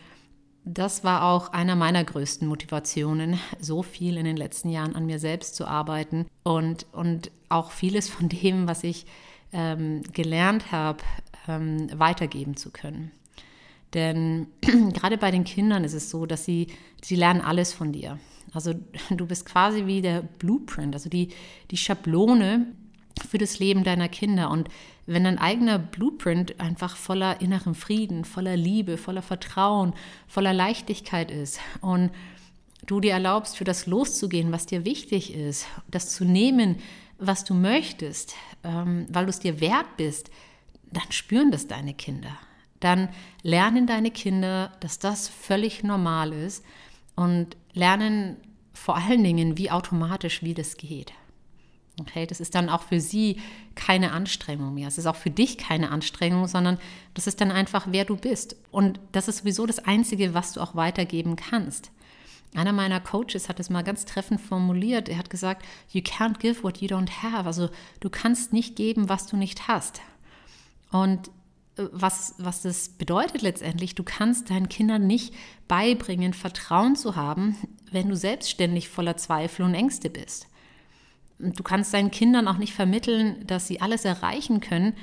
das 0.64 1.04
war 1.04 1.24
auch 1.24 1.52
einer 1.52 1.74
meiner 1.74 2.04
größten 2.04 2.46
Motivationen, 2.46 3.38
so 3.58 3.82
viel 3.82 4.16
in 4.16 4.24
den 4.24 4.36
letzten 4.36 4.68
Jahren 4.68 4.94
an 4.94 5.06
mir 5.06 5.18
selbst 5.18 5.54
zu 5.54 5.66
arbeiten 5.66 6.26
und, 6.42 6.86
und 6.92 7.30
auch 7.48 7.70
vieles 7.70 8.08
von 8.08 8.28
dem, 8.28 8.68
was 8.68 8.84
ich 8.84 9.06
ähm, 9.52 10.02
gelernt 10.12 10.70
habe, 10.70 10.98
ähm, 11.48 11.88
weitergeben 11.98 12.56
zu 12.56 12.70
können. 12.70 13.10
Denn 13.94 14.46
gerade 14.92 15.18
bei 15.18 15.30
den 15.30 15.44
Kindern 15.44 15.84
ist 15.84 15.94
es 15.94 16.10
so, 16.10 16.26
dass 16.26 16.44
sie, 16.44 16.68
sie 17.02 17.16
lernen 17.16 17.40
alles 17.40 17.72
von 17.72 17.92
dir. 17.92 18.18
Also 18.52 18.74
du 19.10 19.26
bist 19.26 19.46
quasi 19.46 19.86
wie 19.86 20.02
der 20.02 20.22
Blueprint, 20.22 20.94
also 20.94 21.08
die, 21.08 21.30
die 21.70 21.76
Schablone 21.76 22.66
für 23.28 23.38
das 23.38 23.58
Leben 23.58 23.84
deiner 23.84 24.08
Kinder. 24.08 24.50
Und 24.50 24.68
wenn 25.12 25.24
dein 25.24 25.38
eigener 25.38 25.80
Blueprint 25.80 26.60
einfach 26.60 26.96
voller 26.96 27.40
innerem 27.40 27.74
Frieden, 27.74 28.24
voller 28.24 28.56
Liebe, 28.56 28.96
voller 28.96 29.22
Vertrauen, 29.22 29.92
voller 30.28 30.52
Leichtigkeit 30.52 31.32
ist 31.32 31.58
und 31.80 32.10
du 32.86 33.00
dir 33.00 33.12
erlaubst, 33.12 33.56
für 33.56 33.64
das 33.64 33.86
loszugehen, 33.86 34.52
was 34.52 34.66
dir 34.66 34.84
wichtig 34.84 35.34
ist, 35.34 35.66
das 35.88 36.10
zu 36.10 36.24
nehmen, 36.24 36.76
was 37.18 37.42
du 37.42 37.54
möchtest, 37.54 38.36
ähm, 38.62 39.06
weil 39.10 39.24
du 39.24 39.30
es 39.30 39.40
dir 39.40 39.60
wert 39.60 39.96
bist, 39.96 40.30
dann 40.92 41.10
spüren 41.10 41.50
das 41.50 41.66
deine 41.66 41.92
Kinder. 41.92 42.38
Dann 42.78 43.08
lernen 43.42 43.88
deine 43.88 44.12
Kinder, 44.12 44.72
dass 44.78 45.00
das 45.00 45.28
völlig 45.28 45.82
normal 45.82 46.32
ist 46.32 46.64
und 47.16 47.56
lernen 47.72 48.36
vor 48.72 48.96
allen 48.96 49.24
Dingen, 49.24 49.58
wie 49.58 49.72
automatisch, 49.72 50.44
wie 50.44 50.54
das 50.54 50.76
geht. 50.76 51.12
Okay, 52.00 52.26
das 52.26 52.40
ist 52.40 52.54
dann 52.54 52.68
auch 52.68 52.82
für 52.82 53.00
sie 53.00 53.40
keine 53.74 54.12
Anstrengung 54.12 54.74
mehr. 54.74 54.88
Es 54.88 54.96
ist 54.96 55.06
auch 55.06 55.16
für 55.16 55.30
dich 55.30 55.58
keine 55.58 55.90
Anstrengung, 55.90 56.48
sondern 56.48 56.78
das 57.14 57.26
ist 57.26 57.40
dann 57.40 57.50
einfach, 57.50 57.88
wer 57.90 58.04
du 58.04 58.16
bist. 58.16 58.56
Und 58.70 58.98
das 59.12 59.28
ist 59.28 59.38
sowieso 59.38 59.66
das 59.66 59.80
Einzige, 59.80 60.32
was 60.32 60.52
du 60.52 60.60
auch 60.60 60.74
weitergeben 60.74 61.36
kannst. 61.36 61.90
Einer 62.54 62.72
meiner 62.72 63.00
Coaches 63.00 63.48
hat 63.48 63.60
es 63.60 63.70
mal 63.70 63.82
ganz 63.82 64.06
treffend 64.06 64.40
formuliert. 64.40 65.08
Er 65.08 65.18
hat 65.18 65.30
gesagt, 65.30 65.64
you 65.90 66.00
can't 66.00 66.38
give 66.38 66.62
what 66.62 66.78
you 66.78 66.88
don't 66.88 67.22
have. 67.22 67.46
Also 67.46 67.68
du 68.00 68.10
kannst 68.10 68.52
nicht 68.52 68.76
geben, 68.76 69.08
was 69.08 69.26
du 69.26 69.36
nicht 69.36 69.68
hast. 69.68 70.00
Und 70.90 71.28
äh, 71.76 71.84
was, 71.92 72.34
was 72.38 72.62
das 72.62 72.88
bedeutet 72.88 73.42
letztendlich, 73.42 73.94
du 73.94 74.02
kannst 74.02 74.50
deinen 74.50 74.68
Kindern 74.68 75.06
nicht 75.06 75.34
beibringen, 75.68 76.34
Vertrauen 76.34 76.96
zu 76.96 77.14
haben, 77.14 77.56
wenn 77.92 78.08
du 78.08 78.16
selbstständig 78.16 78.88
voller 78.88 79.16
Zweifel 79.16 79.64
und 79.64 79.74
Ängste 79.74 80.10
bist. 80.10 80.48
Du 81.40 81.62
kannst 81.62 81.94
deinen 81.94 82.10
Kindern 82.10 82.48
auch 82.48 82.58
nicht 82.58 82.74
vermitteln, 82.74 83.46
dass 83.46 83.66
sie 83.66 83.80
alles 83.80 84.04
erreichen 84.04 84.60
können, 84.60 84.94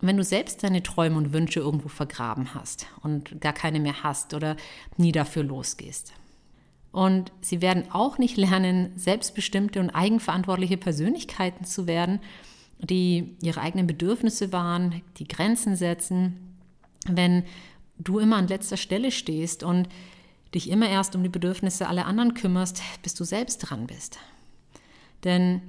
wenn 0.00 0.16
du 0.16 0.24
selbst 0.24 0.62
deine 0.62 0.82
Träume 0.82 1.16
und 1.16 1.32
Wünsche 1.32 1.60
irgendwo 1.60 1.88
vergraben 1.88 2.54
hast 2.54 2.86
und 3.02 3.40
gar 3.40 3.52
keine 3.52 3.80
mehr 3.80 4.02
hast 4.02 4.34
oder 4.34 4.56
nie 4.96 5.12
dafür 5.12 5.42
losgehst. 5.44 6.12
Und 6.90 7.32
sie 7.40 7.62
werden 7.62 7.90
auch 7.90 8.18
nicht 8.18 8.36
lernen, 8.36 8.92
selbstbestimmte 8.96 9.80
und 9.80 9.90
eigenverantwortliche 9.90 10.76
Persönlichkeiten 10.76 11.64
zu 11.64 11.86
werden, 11.86 12.20
die 12.78 13.36
ihre 13.40 13.60
eigenen 13.60 13.86
Bedürfnisse 13.86 14.52
wahren, 14.52 15.02
die 15.16 15.28
Grenzen 15.28 15.76
setzen, 15.76 16.56
wenn 17.06 17.44
du 17.98 18.18
immer 18.18 18.36
an 18.36 18.48
letzter 18.48 18.76
Stelle 18.76 19.10
stehst 19.10 19.62
und 19.62 19.88
dich 20.54 20.68
immer 20.68 20.88
erst 20.88 21.16
um 21.16 21.22
die 21.22 21.28
Bedürfnisse 21.28 21.88
aller 21.88 22.06
anderen 22.06 22.34
kümmerst, 22.34 22.82
bis 23.02 23.14
du 23.14 23.24
selbst 23.24 23.58
dran 23.58 23.86
bist. 23.86 24.18
Denn 25.24 25.62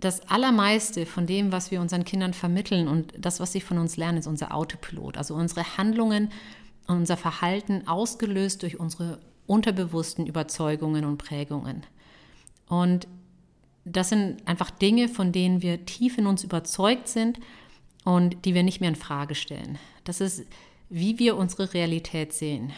das 0.00 0.28
Allermeiste 0.28 1.06
von 1.06 1.26
dem, 1.26 1.50
was 1.50 1.70
wir 1.70 1.80
unseren 1.80 2.04
Kindern 2.04 2.34
vermitteln 2.34 2.88
und 2.88 3.14
das, 3.18 3.40
was 3.40 3.52
sie 3.52 3.60
von 3.60 3.78
uns 3.78 3.96
lernen, 3.96 4.18
ist 4.18 4.26
unser 4.26 4.54
Autopilot. 4.54 5.16
Also 5.16 5.34
unsere 5.34 5.78
Handlungen, 5.78 6.30
unser 6.86 7.16
Verhalten 7.16 7.88
ausgelöst 7.88 8.62
durch 8.62 8.78
unsere 8.78 9.20
unterbewussten 9.46 10.26
Überzeugungen 10.26 11.04
und 11.04 11.18
Prägungen. 11.18 11.84
Und 12.68 13.06
das 13.84 14.08
sind 14.08 14.46
einfach 14.46 14.70
Dinge, 14.70 15.08
von 15.08 15.32
denen 15.32 15.62
wir 15.62 15.84
tief 15.84 16.18
in 16.18 16.26
uns 16.26 16.44
überzeugt 16.44 17.08
sind 17.08 17.38
und 18.04 18.44
die 18.44 18.54
wir 18.54 18.62
nicht 18.62 18.80
mehr 18.80 18.90
in 18.90 18.96
Frage 18.96 19.34
stellen. 19.34 19.78
Das 20.04 20.20
ist, 20.20 20.44
wie 20.88 21.18
wir 21.18 21.36
unsere 21.36 21.72
Realität 21.74 22.32
sehen. 22.32 22.72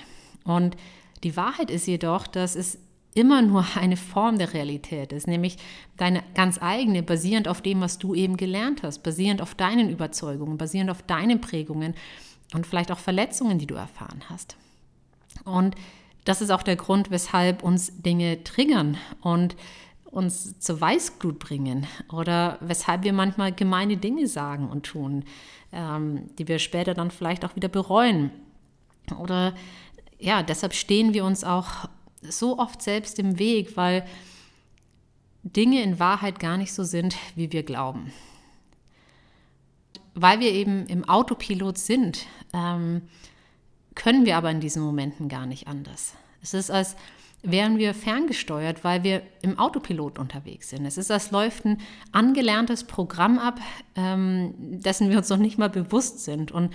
Und 0.44 0.76
die 1.24 1.36
Wahrheit 1.36 1.70
ist 1.70 1.86
jedoch, 1.86 2.26
dass 2.26 2.54
es 2.54 2.78
immer 3.16 3.40
nur 3.40 3.64
eine 3.76 3.96
Form 3.96 4.36
der 4.38 4.52
Realität 4.52 5.10
ist, 5.10 5.26
nämlich 5.26 5.56
deine 5.96 6.22
ganz 6.34 6.60
eigene, 6.60 7.02
basierend 7.02 7.48
auf 7.48 7.62
dem, 7.62 7.80
was 7.80 7.98
du 7.98 8.14
eben 8.14 8.36
gelernt 8.36 8.82
hast, 8.82 9.02
basierend 9.02 9.40
auf 9.40 9.54
deinen 9.54 9.88
Überzeugungen, 9.88 10.58
basierend 10.58 10.90
auf 10.90 11.02
deinen 11.02 11.40
Prägungen 11.40 11.94
und 12.52 12.66
vielleicht 12.66 12.92
auch 12.92 12.98
Verletzungen, 12.98 13.58
die 13.58 13.66
du 13.66 13.74
erfahren 13.74 14.20
hast. 14.28 14.56
Und 15.44 15.76
das 16.26 16.42
ist 16.42 16.50
auch 16.50 16.62
der 16.62 16.76
Grund, 16.76 17.10
weshalb 17.10 17.62
uns 17.62 18.02
Dinge 18.02 18.44
triggern 18.44 18.98
und 19.22 19.56
uns 20.04 20.58
zur 20.58 20.80
Weißglut 20.80 21.38
bringen 21.38 21.86
oder 22.12 22.58
weshalb 22.60 23.02
wir 23.02 23.14
manchmal 23.14 23.52
gemeine 23.52 23.96
Dinge 23.96 24.26
sagen 24.26 24.68
und 24.68 24.84
tun, 24.84 25.24
ähm, 25.72 26.28
die 26.38 26.48
wir 26.48 26.58
später 26.58 26.92
dann 26.92 27.10
vielleicht 27.10 27.46
auch 27.46 27.56
wieder 27.56 27.68
bereuen. 27.68 28.30
Oder 29.18 29.54
ja, 30.18 30.42
deshalb 30.42 30.74
stehen 30.74 31.14
wir 31.14 31.24
uns 31.24 31.44
auch 31.44 31.88
so 32.30 32.58
oft 32.58 32.82
selbst 32.82 33.18
im 33.18 33.38
Weg, 33.38 33.76
weil 33.76 34.06
Dinge 35.42 35.82
in 35.82 35.98
Wahrheit 35.98 36.40
gar 36.40 36.56
nicht 36.56 36.72
so 36.72 36.84
sind, 36.84 37.16
wie 37.34 37.52
wir 37.52 37.62
glauben. 37.62 38.12
Weil 40.14 40.40
wir 40.40 40.52
eben 40.52 40.86
im 40.86 41.08
Autopilot 41.08 41.78
sind, 41.78 42.26
ähm, 42.52 43.02
können 43.94 44.26
wir 44.26 44.36
aber 44.36 44.50
in 44.50 44.60
diesen 44.60 44.82
Momenten 44.82 45.28
gar 45.28 45.46
nicht 45.46 45.68
anders. 45.68 46.14
Es 46.42 46.54
ist, 46.54 46.70
als 46.70 46.96
wären 47.42 47.78
wir 47.78 47.94
ferngesteuert, 47.94 48.82
weil 48.82 49.04
wir 49.04 49.22
im 49.42 49.58
Autopilot 49.58 50.18
unterwegs 50.18 50.70
sind. 50.70 50.84
Es 50.84 50.98
ist, 50.98 51.10
als 51.10 51.30
läuft 51.30 51.64
ein 51.64 51.80
angelerntes 52.12 52.84
Programm 52.84 53.38
ab, 53.38 53.60
ähm, 53.94 54.54
dessen 54.58 55.10
wir 55.10 55.18
uns 55.18 55.28
noch 55.28 55.36
nicht 55.36 55.58
mal 55.58 55.70
bewusst 55.70 56.24
sind. 56.24 56.50
Und 56.50 56.74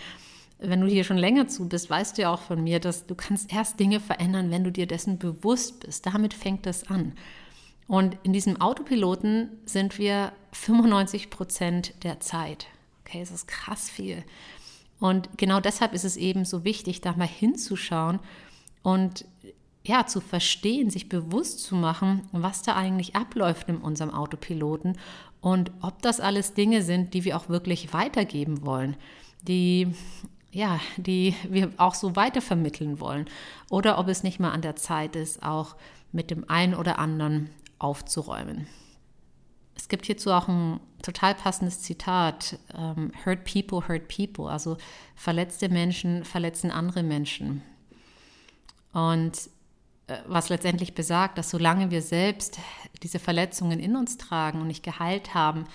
wenn 0.61 0.81
du 0.81 0.87
hier 0.87 1.03
schon 1.03 1.17
länger 1.17 1.47
zu 1.47 1.67
bist, 1.67 1.89
weißt 1.89 2.17
du 2.17 2.23
ja 2.23 2.33
auch 2.33 2.41
von 2.41 2.63
mir, 2.63 2.79
dass 2.79 3.07
du 3.07 3.15
kannst 3.15 3.51
erst 3.51 3.79
Dinge 3.79 3.99
verändern, 3.99 4.51
wenn 4.51 4.63
du 4.63 4.71
dir 4.71 4.85
dessen 4.85 5.17
bewusst 5.17 5.81
bist. 5.81 6.05
Damit 6.05 6.33
fängt 6.33 6.65
das 6.65 6.87
an. 6.87 7.13
Und 7.87 8.17
in 8.23 8.31
diesem 8.31 8.61
Autopiloten 8.61 9.49
sind 9.65 9.97
wir 9.97 10.31
95 10.53 11.29
Prozent 11.29 11.93
der 12.03 12.19
Zeit. 12.19 12.67
Okay, 13.03 13.19
das 13.19 13.31
ist 13.31 13.47
krass 13.47 13.89
viel. 13.89 14.23
Und 14.99 15.29
genau 15.37 15.59
deshalb 15.59 15.93
ist 15.93 16.05
es 16.05 16.15
eben 16.15 16.45
so 16.45 16.63
wichtig, 16.63 17.01
da 17.01 17.13
mal 17.13 17.27
hinzuschauen 17.27 18.19
und 18.83 19.25
ja, 19.83 20.05
zu 20.05 20.21
verstehen, 20.21 20.91
sich 20.91 21.09
bewusst 21.09 21.63
zu 21.63 21.75
machen, 21.75 22.29
was 22.31 22.61
da 22.61 22.75
eigentlich 22.75 23.15
abläuft 23.15 23.67
in 23.67 23.77
unserem 23.77 24.11
Autopiloten 24.11 24.97
und 25.41 25.71
ob 25.81 26.03
das 26.03 26.19
alles 26.19 26.53
Dinge 26.53 26.83
sind, 26.83 27.15
die 27.15 27.25
wir 27.25 27.35
auch 27.35 27.49
wirklich 27.49 27.91
weitergeben 27.93 28.63
wollen, 28.63 28.95
die 29.41 29.87
ja, 30.51 30.79
die 30.97 31.35
wir 31.49 31.71
auch 31.77 31.95
so 31.95 32.15
weitervermitteln 32.15 32.99
wollen. 32.99 33.25
Oder 33.69 33.97
ob 33.97 34.07
es 34.07 34.23
nicht 34.23 34.39
mal 34.39 34.51
an 34.51 34.61
der 34.61 34.75
Zeit 34.75 35.15
ist, 35.15 35.43
auch 35.43 35.75
mit 36.11 36.29
dem 36.29 36.49
einen 36.49 36.75
oder 36.75 36.99
anderen 36.99 37.49
aufzuräumen. 37.79 38.67
Es 39.75 39.87
gibt 39.87 40.05
hierzu 40.05 40.31
auch 40.31 40.47
ein 40.47 40.79
total 41.01 41.35
passendes 41.35 41.81
Zitat: 41.81 42.59
um, 42.73 43.11
Hurt 43.25 43.45
people, 43.45 43.87
hurt 43.87 44.07
people. 44.07 44.51
Also 44.51 44.77
verletzte 45.15 45.69
Menschen 45.69 46.25
verletzen 46.25 46.69
andere 46.69 47.03
Menschen. 47.03 47.63
Und 48.91 49.37
äh, 50.07 50.17
was 50.27 50.49
letztendlich 50.49 50.93
besagt, 50.93 51.37
dass 51.37 51.49
solange 51.49 51.91
wir 51.91 52.01
selbst 52.01 52.59
diese 53.01 53.19
Verletzungen 53.19 53.79
in 53.79 53.95
uns 53.95 54.17
tragen 54.17 54.59
und 54.59 54.67
nicht 54.67 54.83
geheilt 54.83 55.33
haben, 55.33 55.65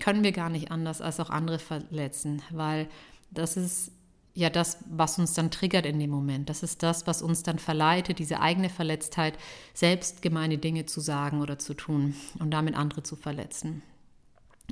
können 0.00 0.24
wir 0.24 0.32
gar 0.32 0.50
nicht 0.50 0.70
anders 0.70 1.00
als 1.00 1.20
auch 1.20 1.30
andere 1.30 1.58
verletzen, 1.58 2.42
weil 2.50 2.88
das 3.30 3.56
ist 3.56 3.92
ja 4.38 4.50
das, 4.50 4.78
was 4.88 5.18
uns 5.18 5.34
dann 5.34 5.50
triggert 5.50 5.84
in 5.84 5.98
dem 5.98 6.10
Moment. 6.10 6.48
Das 6.48 6.62
ist 6.62 6.84
das, 6.84 7.08
was 7.08 7.22
uns 7.22 7.42
dann 7.42 7.58
verleitet, 7.58 8.20
diese 8.20 8.40
eigene 8.40 8.70
Verletztheit, 8.70 9.36
selbst 9.74 10.22
gemeine 10.22 10.58
Dinge 10.58 10.86
zu 10.86 11.00
sagen 11.00 11.40
oder 11.40 11.58
zu 11.58 11.74
tun 11.74 12.14
und 12.38 12.52
damit 12.52 12.76
andere 12.76 13.02
zu 13.02 13.16
verletzen. 13.16 13.82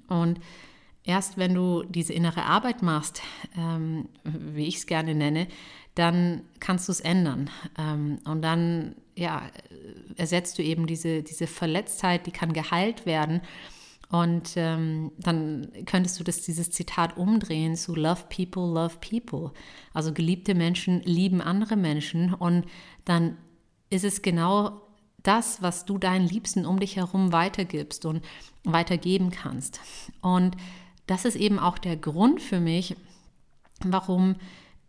Und 0.06 0.38
erst 1.02 1.36
wenn 1.36 1.52
du 1.52 1.82
diese 1.82 2.12
innere 2.12 2.44
Arbeit 2.44 2.82
machst, 2.82 3.22
ähm, 3.58 4.08
wie 4.22 4.66
ich 4.66 4.76
es 4.76 4.86
gerne 4.86 5.16
nenne, 5.16 5.48
dann 5.96 6.42
kannst 6.60 6.86
du 6.86 6.92
es 6.92 7.00
ändern. 7.00 7.50
Ähm, 7.76 8.18
und 8.24 8.42
dann 8.42 8.94
ja, 9.16 9.50
ersetzt 10.16 10.58
du 10.58 10.62
eben 10.62 10.86
diese, 10.86 11.24
diese 11.24 11.48
Verletztheit, 11.48 12.26
die 12.26 12.32
kann 12.32 12.52
geheilt 12.52 13.04
werden 13.04 13.40
und 14.08 14.52
ähm, 14.56 15.10
dann 15.18 15.68
könntest 15.84 16.20
du 16.20 16.24
das, 16.24 16.42
dieses 16.42 16.70
Zitat 16.70 17.16
umdrehen 17.16 17.74
zu 17.74 17.94
Love 17.94 18.24
people, 18.28 18.62
love 18.62 18.98
people. 19.00 19.52
Also 19.92 20.12
geliebte 20.12 20.54
Menschen 20.54 21.02
lieben 21.02 21.40
andere 21.40 21.76
Menschen. 21.76 22.32
Und 22.32 22.66
dann 23.04 23.36
ist 23.90 24.04
es 24.04 24.22
genau 24.22 24.80
das, 25.24 25.60
was 25.60 25.84
du 25.86 25.98
deinen 25.98 26.28
Liebsten 26.28 26.66
um 26.66 26.78
dich 26.78 26.96
herum 26.96 27.32
weitergibst 27.32 28.04
und 28.04 28.24
weitergeben 28.62 29.30
kannst. 29.30 29.80
Und 30.20 30.56
das 31.08 31.24
ist 31.24 31.36
eben 31.36 31.58
auch 31.58 31.78
der 31.78 31.96
Grund 31.96 32.40
für 32.40 32.60
mich, 32.60 32.96
warum 33.80 34.36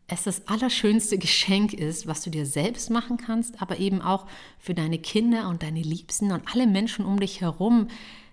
es 0.08 0.24
das 0.24 0.48
allerschönste 0.48 1.18
Geschenk 1.18 1.74
ist, 1.74 2.08
was 2.08 2.22
du 2.22 2.30
dir 2.30 2.46
selbst 2.46 2.92
machen 2.92 3.18
kannst, 3.18 3.62
aber 3.62 3.80
eben 3.80 4.02
auch 4.02 4.28
für 4.60 4.74
deine 4.74 5.00
Kinder 5.00 5.50
und 5.50 5.64
deine 5.64 5.82
Liebsten 5.82 6.32
und 6.32 6.44
alle 6.54 6.68
Menschen 6.68 7.04
um 7.04 7.20
dich 7.20 7.42
herum, 7.42 7.88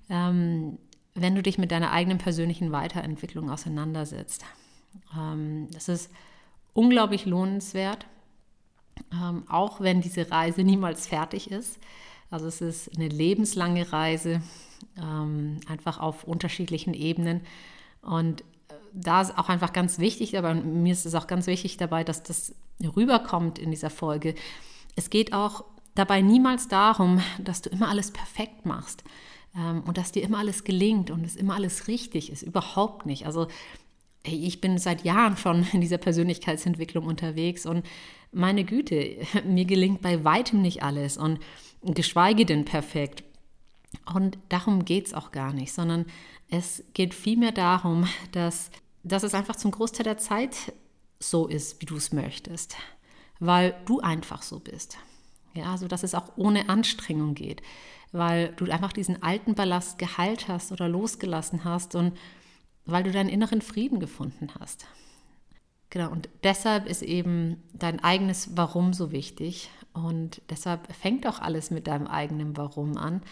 ähm, 0.08 0.78
wenn 1.14 1.34
du 1.34 1.42
dich 1.42 1.58
mit 1.58 1.70
deiner 1.70 1.92
eigenen 1.92 2.18
persönlichen 2.18 2.72
Weiterentwicklung 2.72 3.50
auseinandersetzt. 3.50 4.44
Ähm, 5.16 5.68
das 5.72 5.88
ist 5.88 6.10
unglaublich 6.72 7.24
lohnenswert, 7.24 8.06
ähm, 9.12 9.44
auch 9.48 9.80
wenn 9.80 10.00
diese 10.00 10.30
Reise 10.30 10.62
niemals 10.62 11.06
fertig 11.06 11.50
ist. 11.50 11.78
Also 12.30 12.46
es 12.46 12.60
ist 12.60 12.96
eine 12.96 13.08
lebenslange 13.08 13.92
Reise, 13.92 14.42
ähm, 15.00 15.60
einfach 15.68 16.00
auf 16.00 16.24
unterschiedlichen 16.24 16.94
Ebenen. 16.94 17.42
Und 18.02 18.40
äh, 18.40 18.74
da 18.92 19.22
ist 19.22 19.38
auch 19.38 19.48
einfach 19.48 19.72
ganz 19.72 19.98
wichtig, 20.00 20.36
aber 20.36 20.54
mir 20.54 20.92
ist 20.92 21.06
es 21.06 21.14
auch 21.14 21.28
ganz 21.28 21.46
wichtig 21.46 21.76
dabei, 21.76 22.02
dass 22.02 22.24
das 22.24 22.54
rüberkommt 22.96 23.60
in 23.60 23.70
dieser 23.70 23.90
Folge. 23.90 24.34
Es 24.96 25.10
geht 25.10 25.32
auch 25.32 25.64
dabei 25.94 26.22
niemals 26.22 26.66
darum, 26.66 27.20
dass 27.38 27.62
du 27.62 27.70
immer 27.70 27.88
alles 27.88 28.10
perfekt 28.10 28.66
machst 28.66 29.04
und 29.54 29.96
dass 29.96 30.12
dir 30.12 30.22
immer 30.22 30.38
alles 30.38 30.64
gelingt 30.64 31.10
und 31.10 31.24
es 31.24 31.36
immer 31.36 31.54
alles 31.54 31.86
richtig 31.86 32.30
ist. 32.30 32.42
Überhaupt 32.42 33.06
nicht. 33.06 33.26
Also 33.26 33.46
ich 34.24 34.60
bin 34.60 34.78
seit 34.78 35.04
Jahren 35.04 35.36
schon 35.36 35.66
in 35.72 35.80
dieser 35.80 35.98
Persönlichkeitsentwicklung 35.98 37.06
unterwegs 37.06 37.66
und 37.66 37.86
meine 38.32 38.64
Güte, 38.64 39.18
mir 39.44 39.64
gelingt 39.64 40.02
bei 40.02 40.24
weitem 40.24 40.60
nicht 40.60 40.82
alles 40.82 41.16
und 41.16 41.38
geschweige 41.82 42.46
denn 42.46 42.64
perfekt. 42.64 43.22
Und 44.12 44.38
darum 44.48 44.84
geht 44.84 45.06
es 45.06 45.14
auch 45.14 45.30
gar 45.30 45.52
nicht, 45.52 45.72
sondern 45.72 46.06
es 46.48 46.82
geht 46.94 47.14
vielmehr 47.14 47.52
darum, 47.52 48.08
dass, 48.32 48.70
dass 49.04 49.22
es 49.22 49.34
einfach 49.34 49.56
zum 49.56 49.70
Großteil 49.70 50.04
der 50.04 50.18
Zeit 50.18 50.72
so 51.20 51.46
ist, 51.46 51.80
wie 51.80 51.86
du 51.86 51.96
es 51.96 52.12
möchtest, 52.12 52.76
weil 53.38 53.76
du 53.86 54.00
einfach 54.00 54.42
so 54.42 54.58
bist. 54.58 54.98
Ja, 55.54 55.76
so 55.78 55.88
dass 55.88 56.02
es 56.02 56.14
auch 56.14 56.32
ohne 56.36 56.68
Anstrengung 56.68 57.34
geht, 57.34 57.62
weil 58.12 58.48
du 58.56 58.70
einfach 58.70 58.92
diesen 58.92 59.22
alten 59.22 59.54
Ballast 59.54 59.98
geheilt 59.98 60.48
hast 60.48 60.72
oder 60.72 60.88
losgelassen 60.88 61.64
hast 61.64 61.94
und 61.94 62.12
weil 62.86 63.04
du 63.04 63.12
deinen 63.12 63.28
inneren 63.28 63.62
Frieden 63.62 64.00
gefunden 64.00 64.50
hast. 64.58 64.86
Genau, 65.90 66.10
und 66.10 66.28
deshalb 66.42 66.86
ist 66.86 67.02
eben 67.02 67.62
dein 67.72 68.02
eigenes 68.02 68.56
Warum 68.56 68.92
so 68.92 69.12
wichtig. 69.12 69.70
Und 69.92 70.42
deshalb 70.50 70.92
fängt 70.92 71.24
auch 71.24 71.38
alles 71.38 71.70
mit 71.70 71.86
deinem 71.86 72.08
eigenen 72.08 72.56
Warum 72.56 72.96
an. 72.96 73.22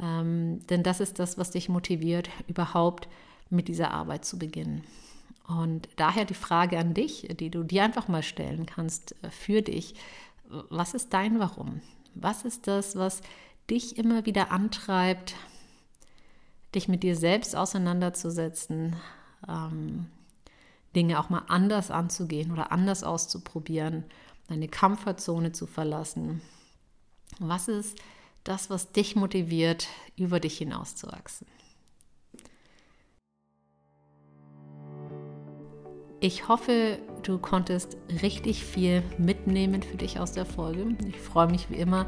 Ähm, 0.00 0.66
denn 0.68 0.82
das 0.82 1.00
ist 1.00 1.18
das, 1.18 1.36
was 1.36 1.50
dich 1.50 1.68
motiviert, 1.68 2.30
überhaupt 2.46 3.08
mit 3.50 3.68
dieser 3.68 3.90
Arbeit 3.90 4.24
zu 4.24 4.38
beginnen. 4.38 4.84
Und 5.46 5.88
daher 5.96 6.24
die 6.24 6.34
Frage 6.34 6.78
an 6.78 6.94
dich, 6.94 7.28
die 7.38 7.50
du 7.50 7.62
dir 7.62 7.84
einfach 7.84 8.08
mal 8.08 8.22
stellen 8.22 8.64
kannst 8.66 9.14
äh, 9.22 9.30
für 9.30 9.60
dich. 9.60 9.94
Was 10.48 10.94
ist 10.94 11.12
dein 11.12 11.38
Warum? 11.38 11.80
Was 12.14 12.44
ist 12.44 12.66
das, 12.66 12.96
was 12.96 13.20
dich 13.68 13.98
immer 13.98 14.24
wieder 14.24 14.50
antreibt, 14.50 15.34
dich 16.74 16.88
mit 16.88 17.02
dir 17.02 17.16
selbst 17.16 17.54
auseinanderzusetzen, 17.54 18.96
ähm, 19.46 20.06
Dinge 20.96 21.20
auch 21.20 21.30
mal 21.30 21.44
anders 21.48 21.90
anzugehen 21.90 22.50
oder 22.50 22.72
anders 22.72 23.04
auszuprobieren, 23.04 24.04
deine 24.48 24.68
Komfortzone 24.68 25.52
zu 25.52 25.66
verlassen. 25.66 26.40
Was 27.38 27.68
ist 27.68 27.98
das, 28.44 28.70
was 28.70 28.92
dich 28.92 29.14
motiviert, 29.14 29.86
über 30.16 30.40
dich 30.40 30.58
hinauszuwachsen? 30.58 31.46
Ich 36.20 36.48
hoffe, 36.48 36.98
du 37.22 37.38
konntest 37.38 37.96
richtig 38.22 38.64
viel 38.64 39.04
mitnehmen 39.18 39.82
für 39.82 39.96
dich 39.96 40.18
aus 40.18 40.32
der 40.32 40.44
Folge. 40.44 40.96
Ich 41.06 41.16
freue 41.16 41.46
mich 41.46 41.70
wie 41.70 41.76
immer, 41.76 42.06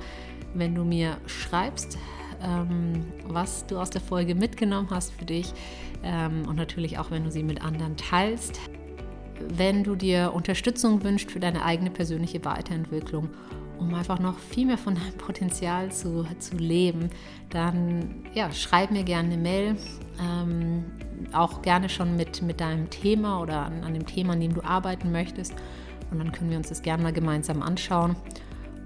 wenn 0.52 0.74
du 0.74 0.82
mir 0.82 1.18
schreibst, 1.26 1.96
ähm, 2.42 3.04
was 3.28 3.66
du 3.66 3.78
aus 3.78 3.90
der 3.90 4.00
Folge 4.00 4.34
mitgenommen 4.34 4.88
hast 4.90 5.12
für 5.12 5.24
dich 5.24 5.52
ähm, 6.02 6.44
und 6.48 6.56
natürlich 6.56 6.98
auch, 6.98 7.12
wenn 7.12 7.22
du 7.22 7.30
sie 7.30 7.44
mit 7.44 7.62
anderen 7.62 7.96
teilst. 7.96 8.58
Wenn 9.48 9.84
du 9.84 9.94
dir 9.94 10.32
Unterstützung 10.34 11.04
wünschst 11.04 11.30
für 11.30 11.40
deine 11.40 11.64
eigene 11.64 11.90
persönliche 11.90 12.44
Weiterentwicklung, 12.44 13.28
um 13.80 13.94
einfach 13.94 14.18
noch 14.18 14.38
viel 14.38 14.66
mehr 14.66 14.78
von 14.78 14.94
deinem 14.94 15.14
Potenzial 15.14 15.90
zu, 15.90 16.26
zu 16.38 16.56
leben, 16.56 17.10
dann 17.48 18.24
ja, 18.34 18.52
schreib 18.52 18.90
mir 18.90 19.04
gerne 19.04 19.32
eine 19.32 19.42
Mail. 19.42 19.76
Ähm, 20.20 20.84
auch 21.32 21.62
gerne 21.62 21.88
schon 21.88 22.16
mit, 22.16 22.42
mit 22.42 22.60
deinem 22.60 22.90
Thema 22.90 23.40
oder 23.40 23.66
an, 23.66 23.84
an 23.84 23.94
dem 23.94 24.06
Thema, 24.06 24.34
an 24.34 24.40
dem 24.40 24.54
du 24.54 24.62
arbeiten 24.62 25.12
möchtest. 25.12 25.54
Und 26.10 26.18
dann 26.18 26.32
können 26.32 26.50
wir 26.50 26.56
uns 26.56 26.68
das 26.68 26.82
gerne 26.82 27.02
mal 27.02 27.12
gemeinsam 27.12 27.62
anschauen. 27.62 28.16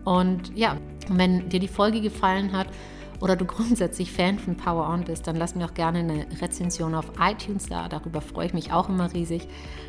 Und 0.04 0.54
ja, 0.56 0.76
wenn 1.08 1.48
dir 1.48 1.60
die 1.60 1.68
Folge 1.68 2.00
gefallen 2.00 2.52
hat, 2.52 2.68
oder 3.20 3.36
du 3.36 3.44
grundsätzlich 3.46 4.12
Fan 4.12 4.38
von 4.38 4.56
Power 4.56 4.88
On 4.88 5.04
bist, 5.04 5.26
dann 5.26 5.36
lass 5.36 5.54
mir 5.54 5.64
auch 5.64 5.74
gerne 5.74 6.00
eine 6.00 6.26
Rezension 6.40 6.94
auf 6.94 7.06
iTunes 7.18 7.66
da. 7.66 7.88
Darüber 7.88 8.20
freue 8.20 8.46
ich 8.46 8.54
mich 8.54 8.72
auch 8.72 8.88
immer 8.88 9.12
riesig. 9.12 9.44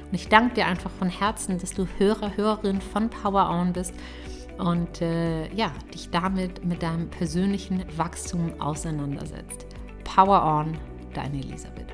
Und 0.06 0.14
ich 0.14 0.30
danke 0.30 0.56
dir 0.56 0.68
einfach 0.68 0.92
von 0.92 1.10
Herzen, 1.10 1.58
dass 1.60 1.72
du 1.72 1.88
Hörer, 1.98 2.38
Hörerin 2.38 2.80
von 2.82 3.10
Power 3.10 3.50
On 3.50 3.74
bist 3.74 3.94
und 4.58 5.02
äh, 5.02 5.54
ja, 5.54 5.72
dich 5.94 6.10
damit 6.10 6.64
mit 6.66 6.82
deinem 6.84 7.10
persönlichen 7.10 7.84
Wachstum 7.98 8.54
auseinandersetzt. 8.60 9.68
Power 10.04 10.44
On, 10.44 10.78
deine 11.14 11.40
Elisabeth. 11.40 11.94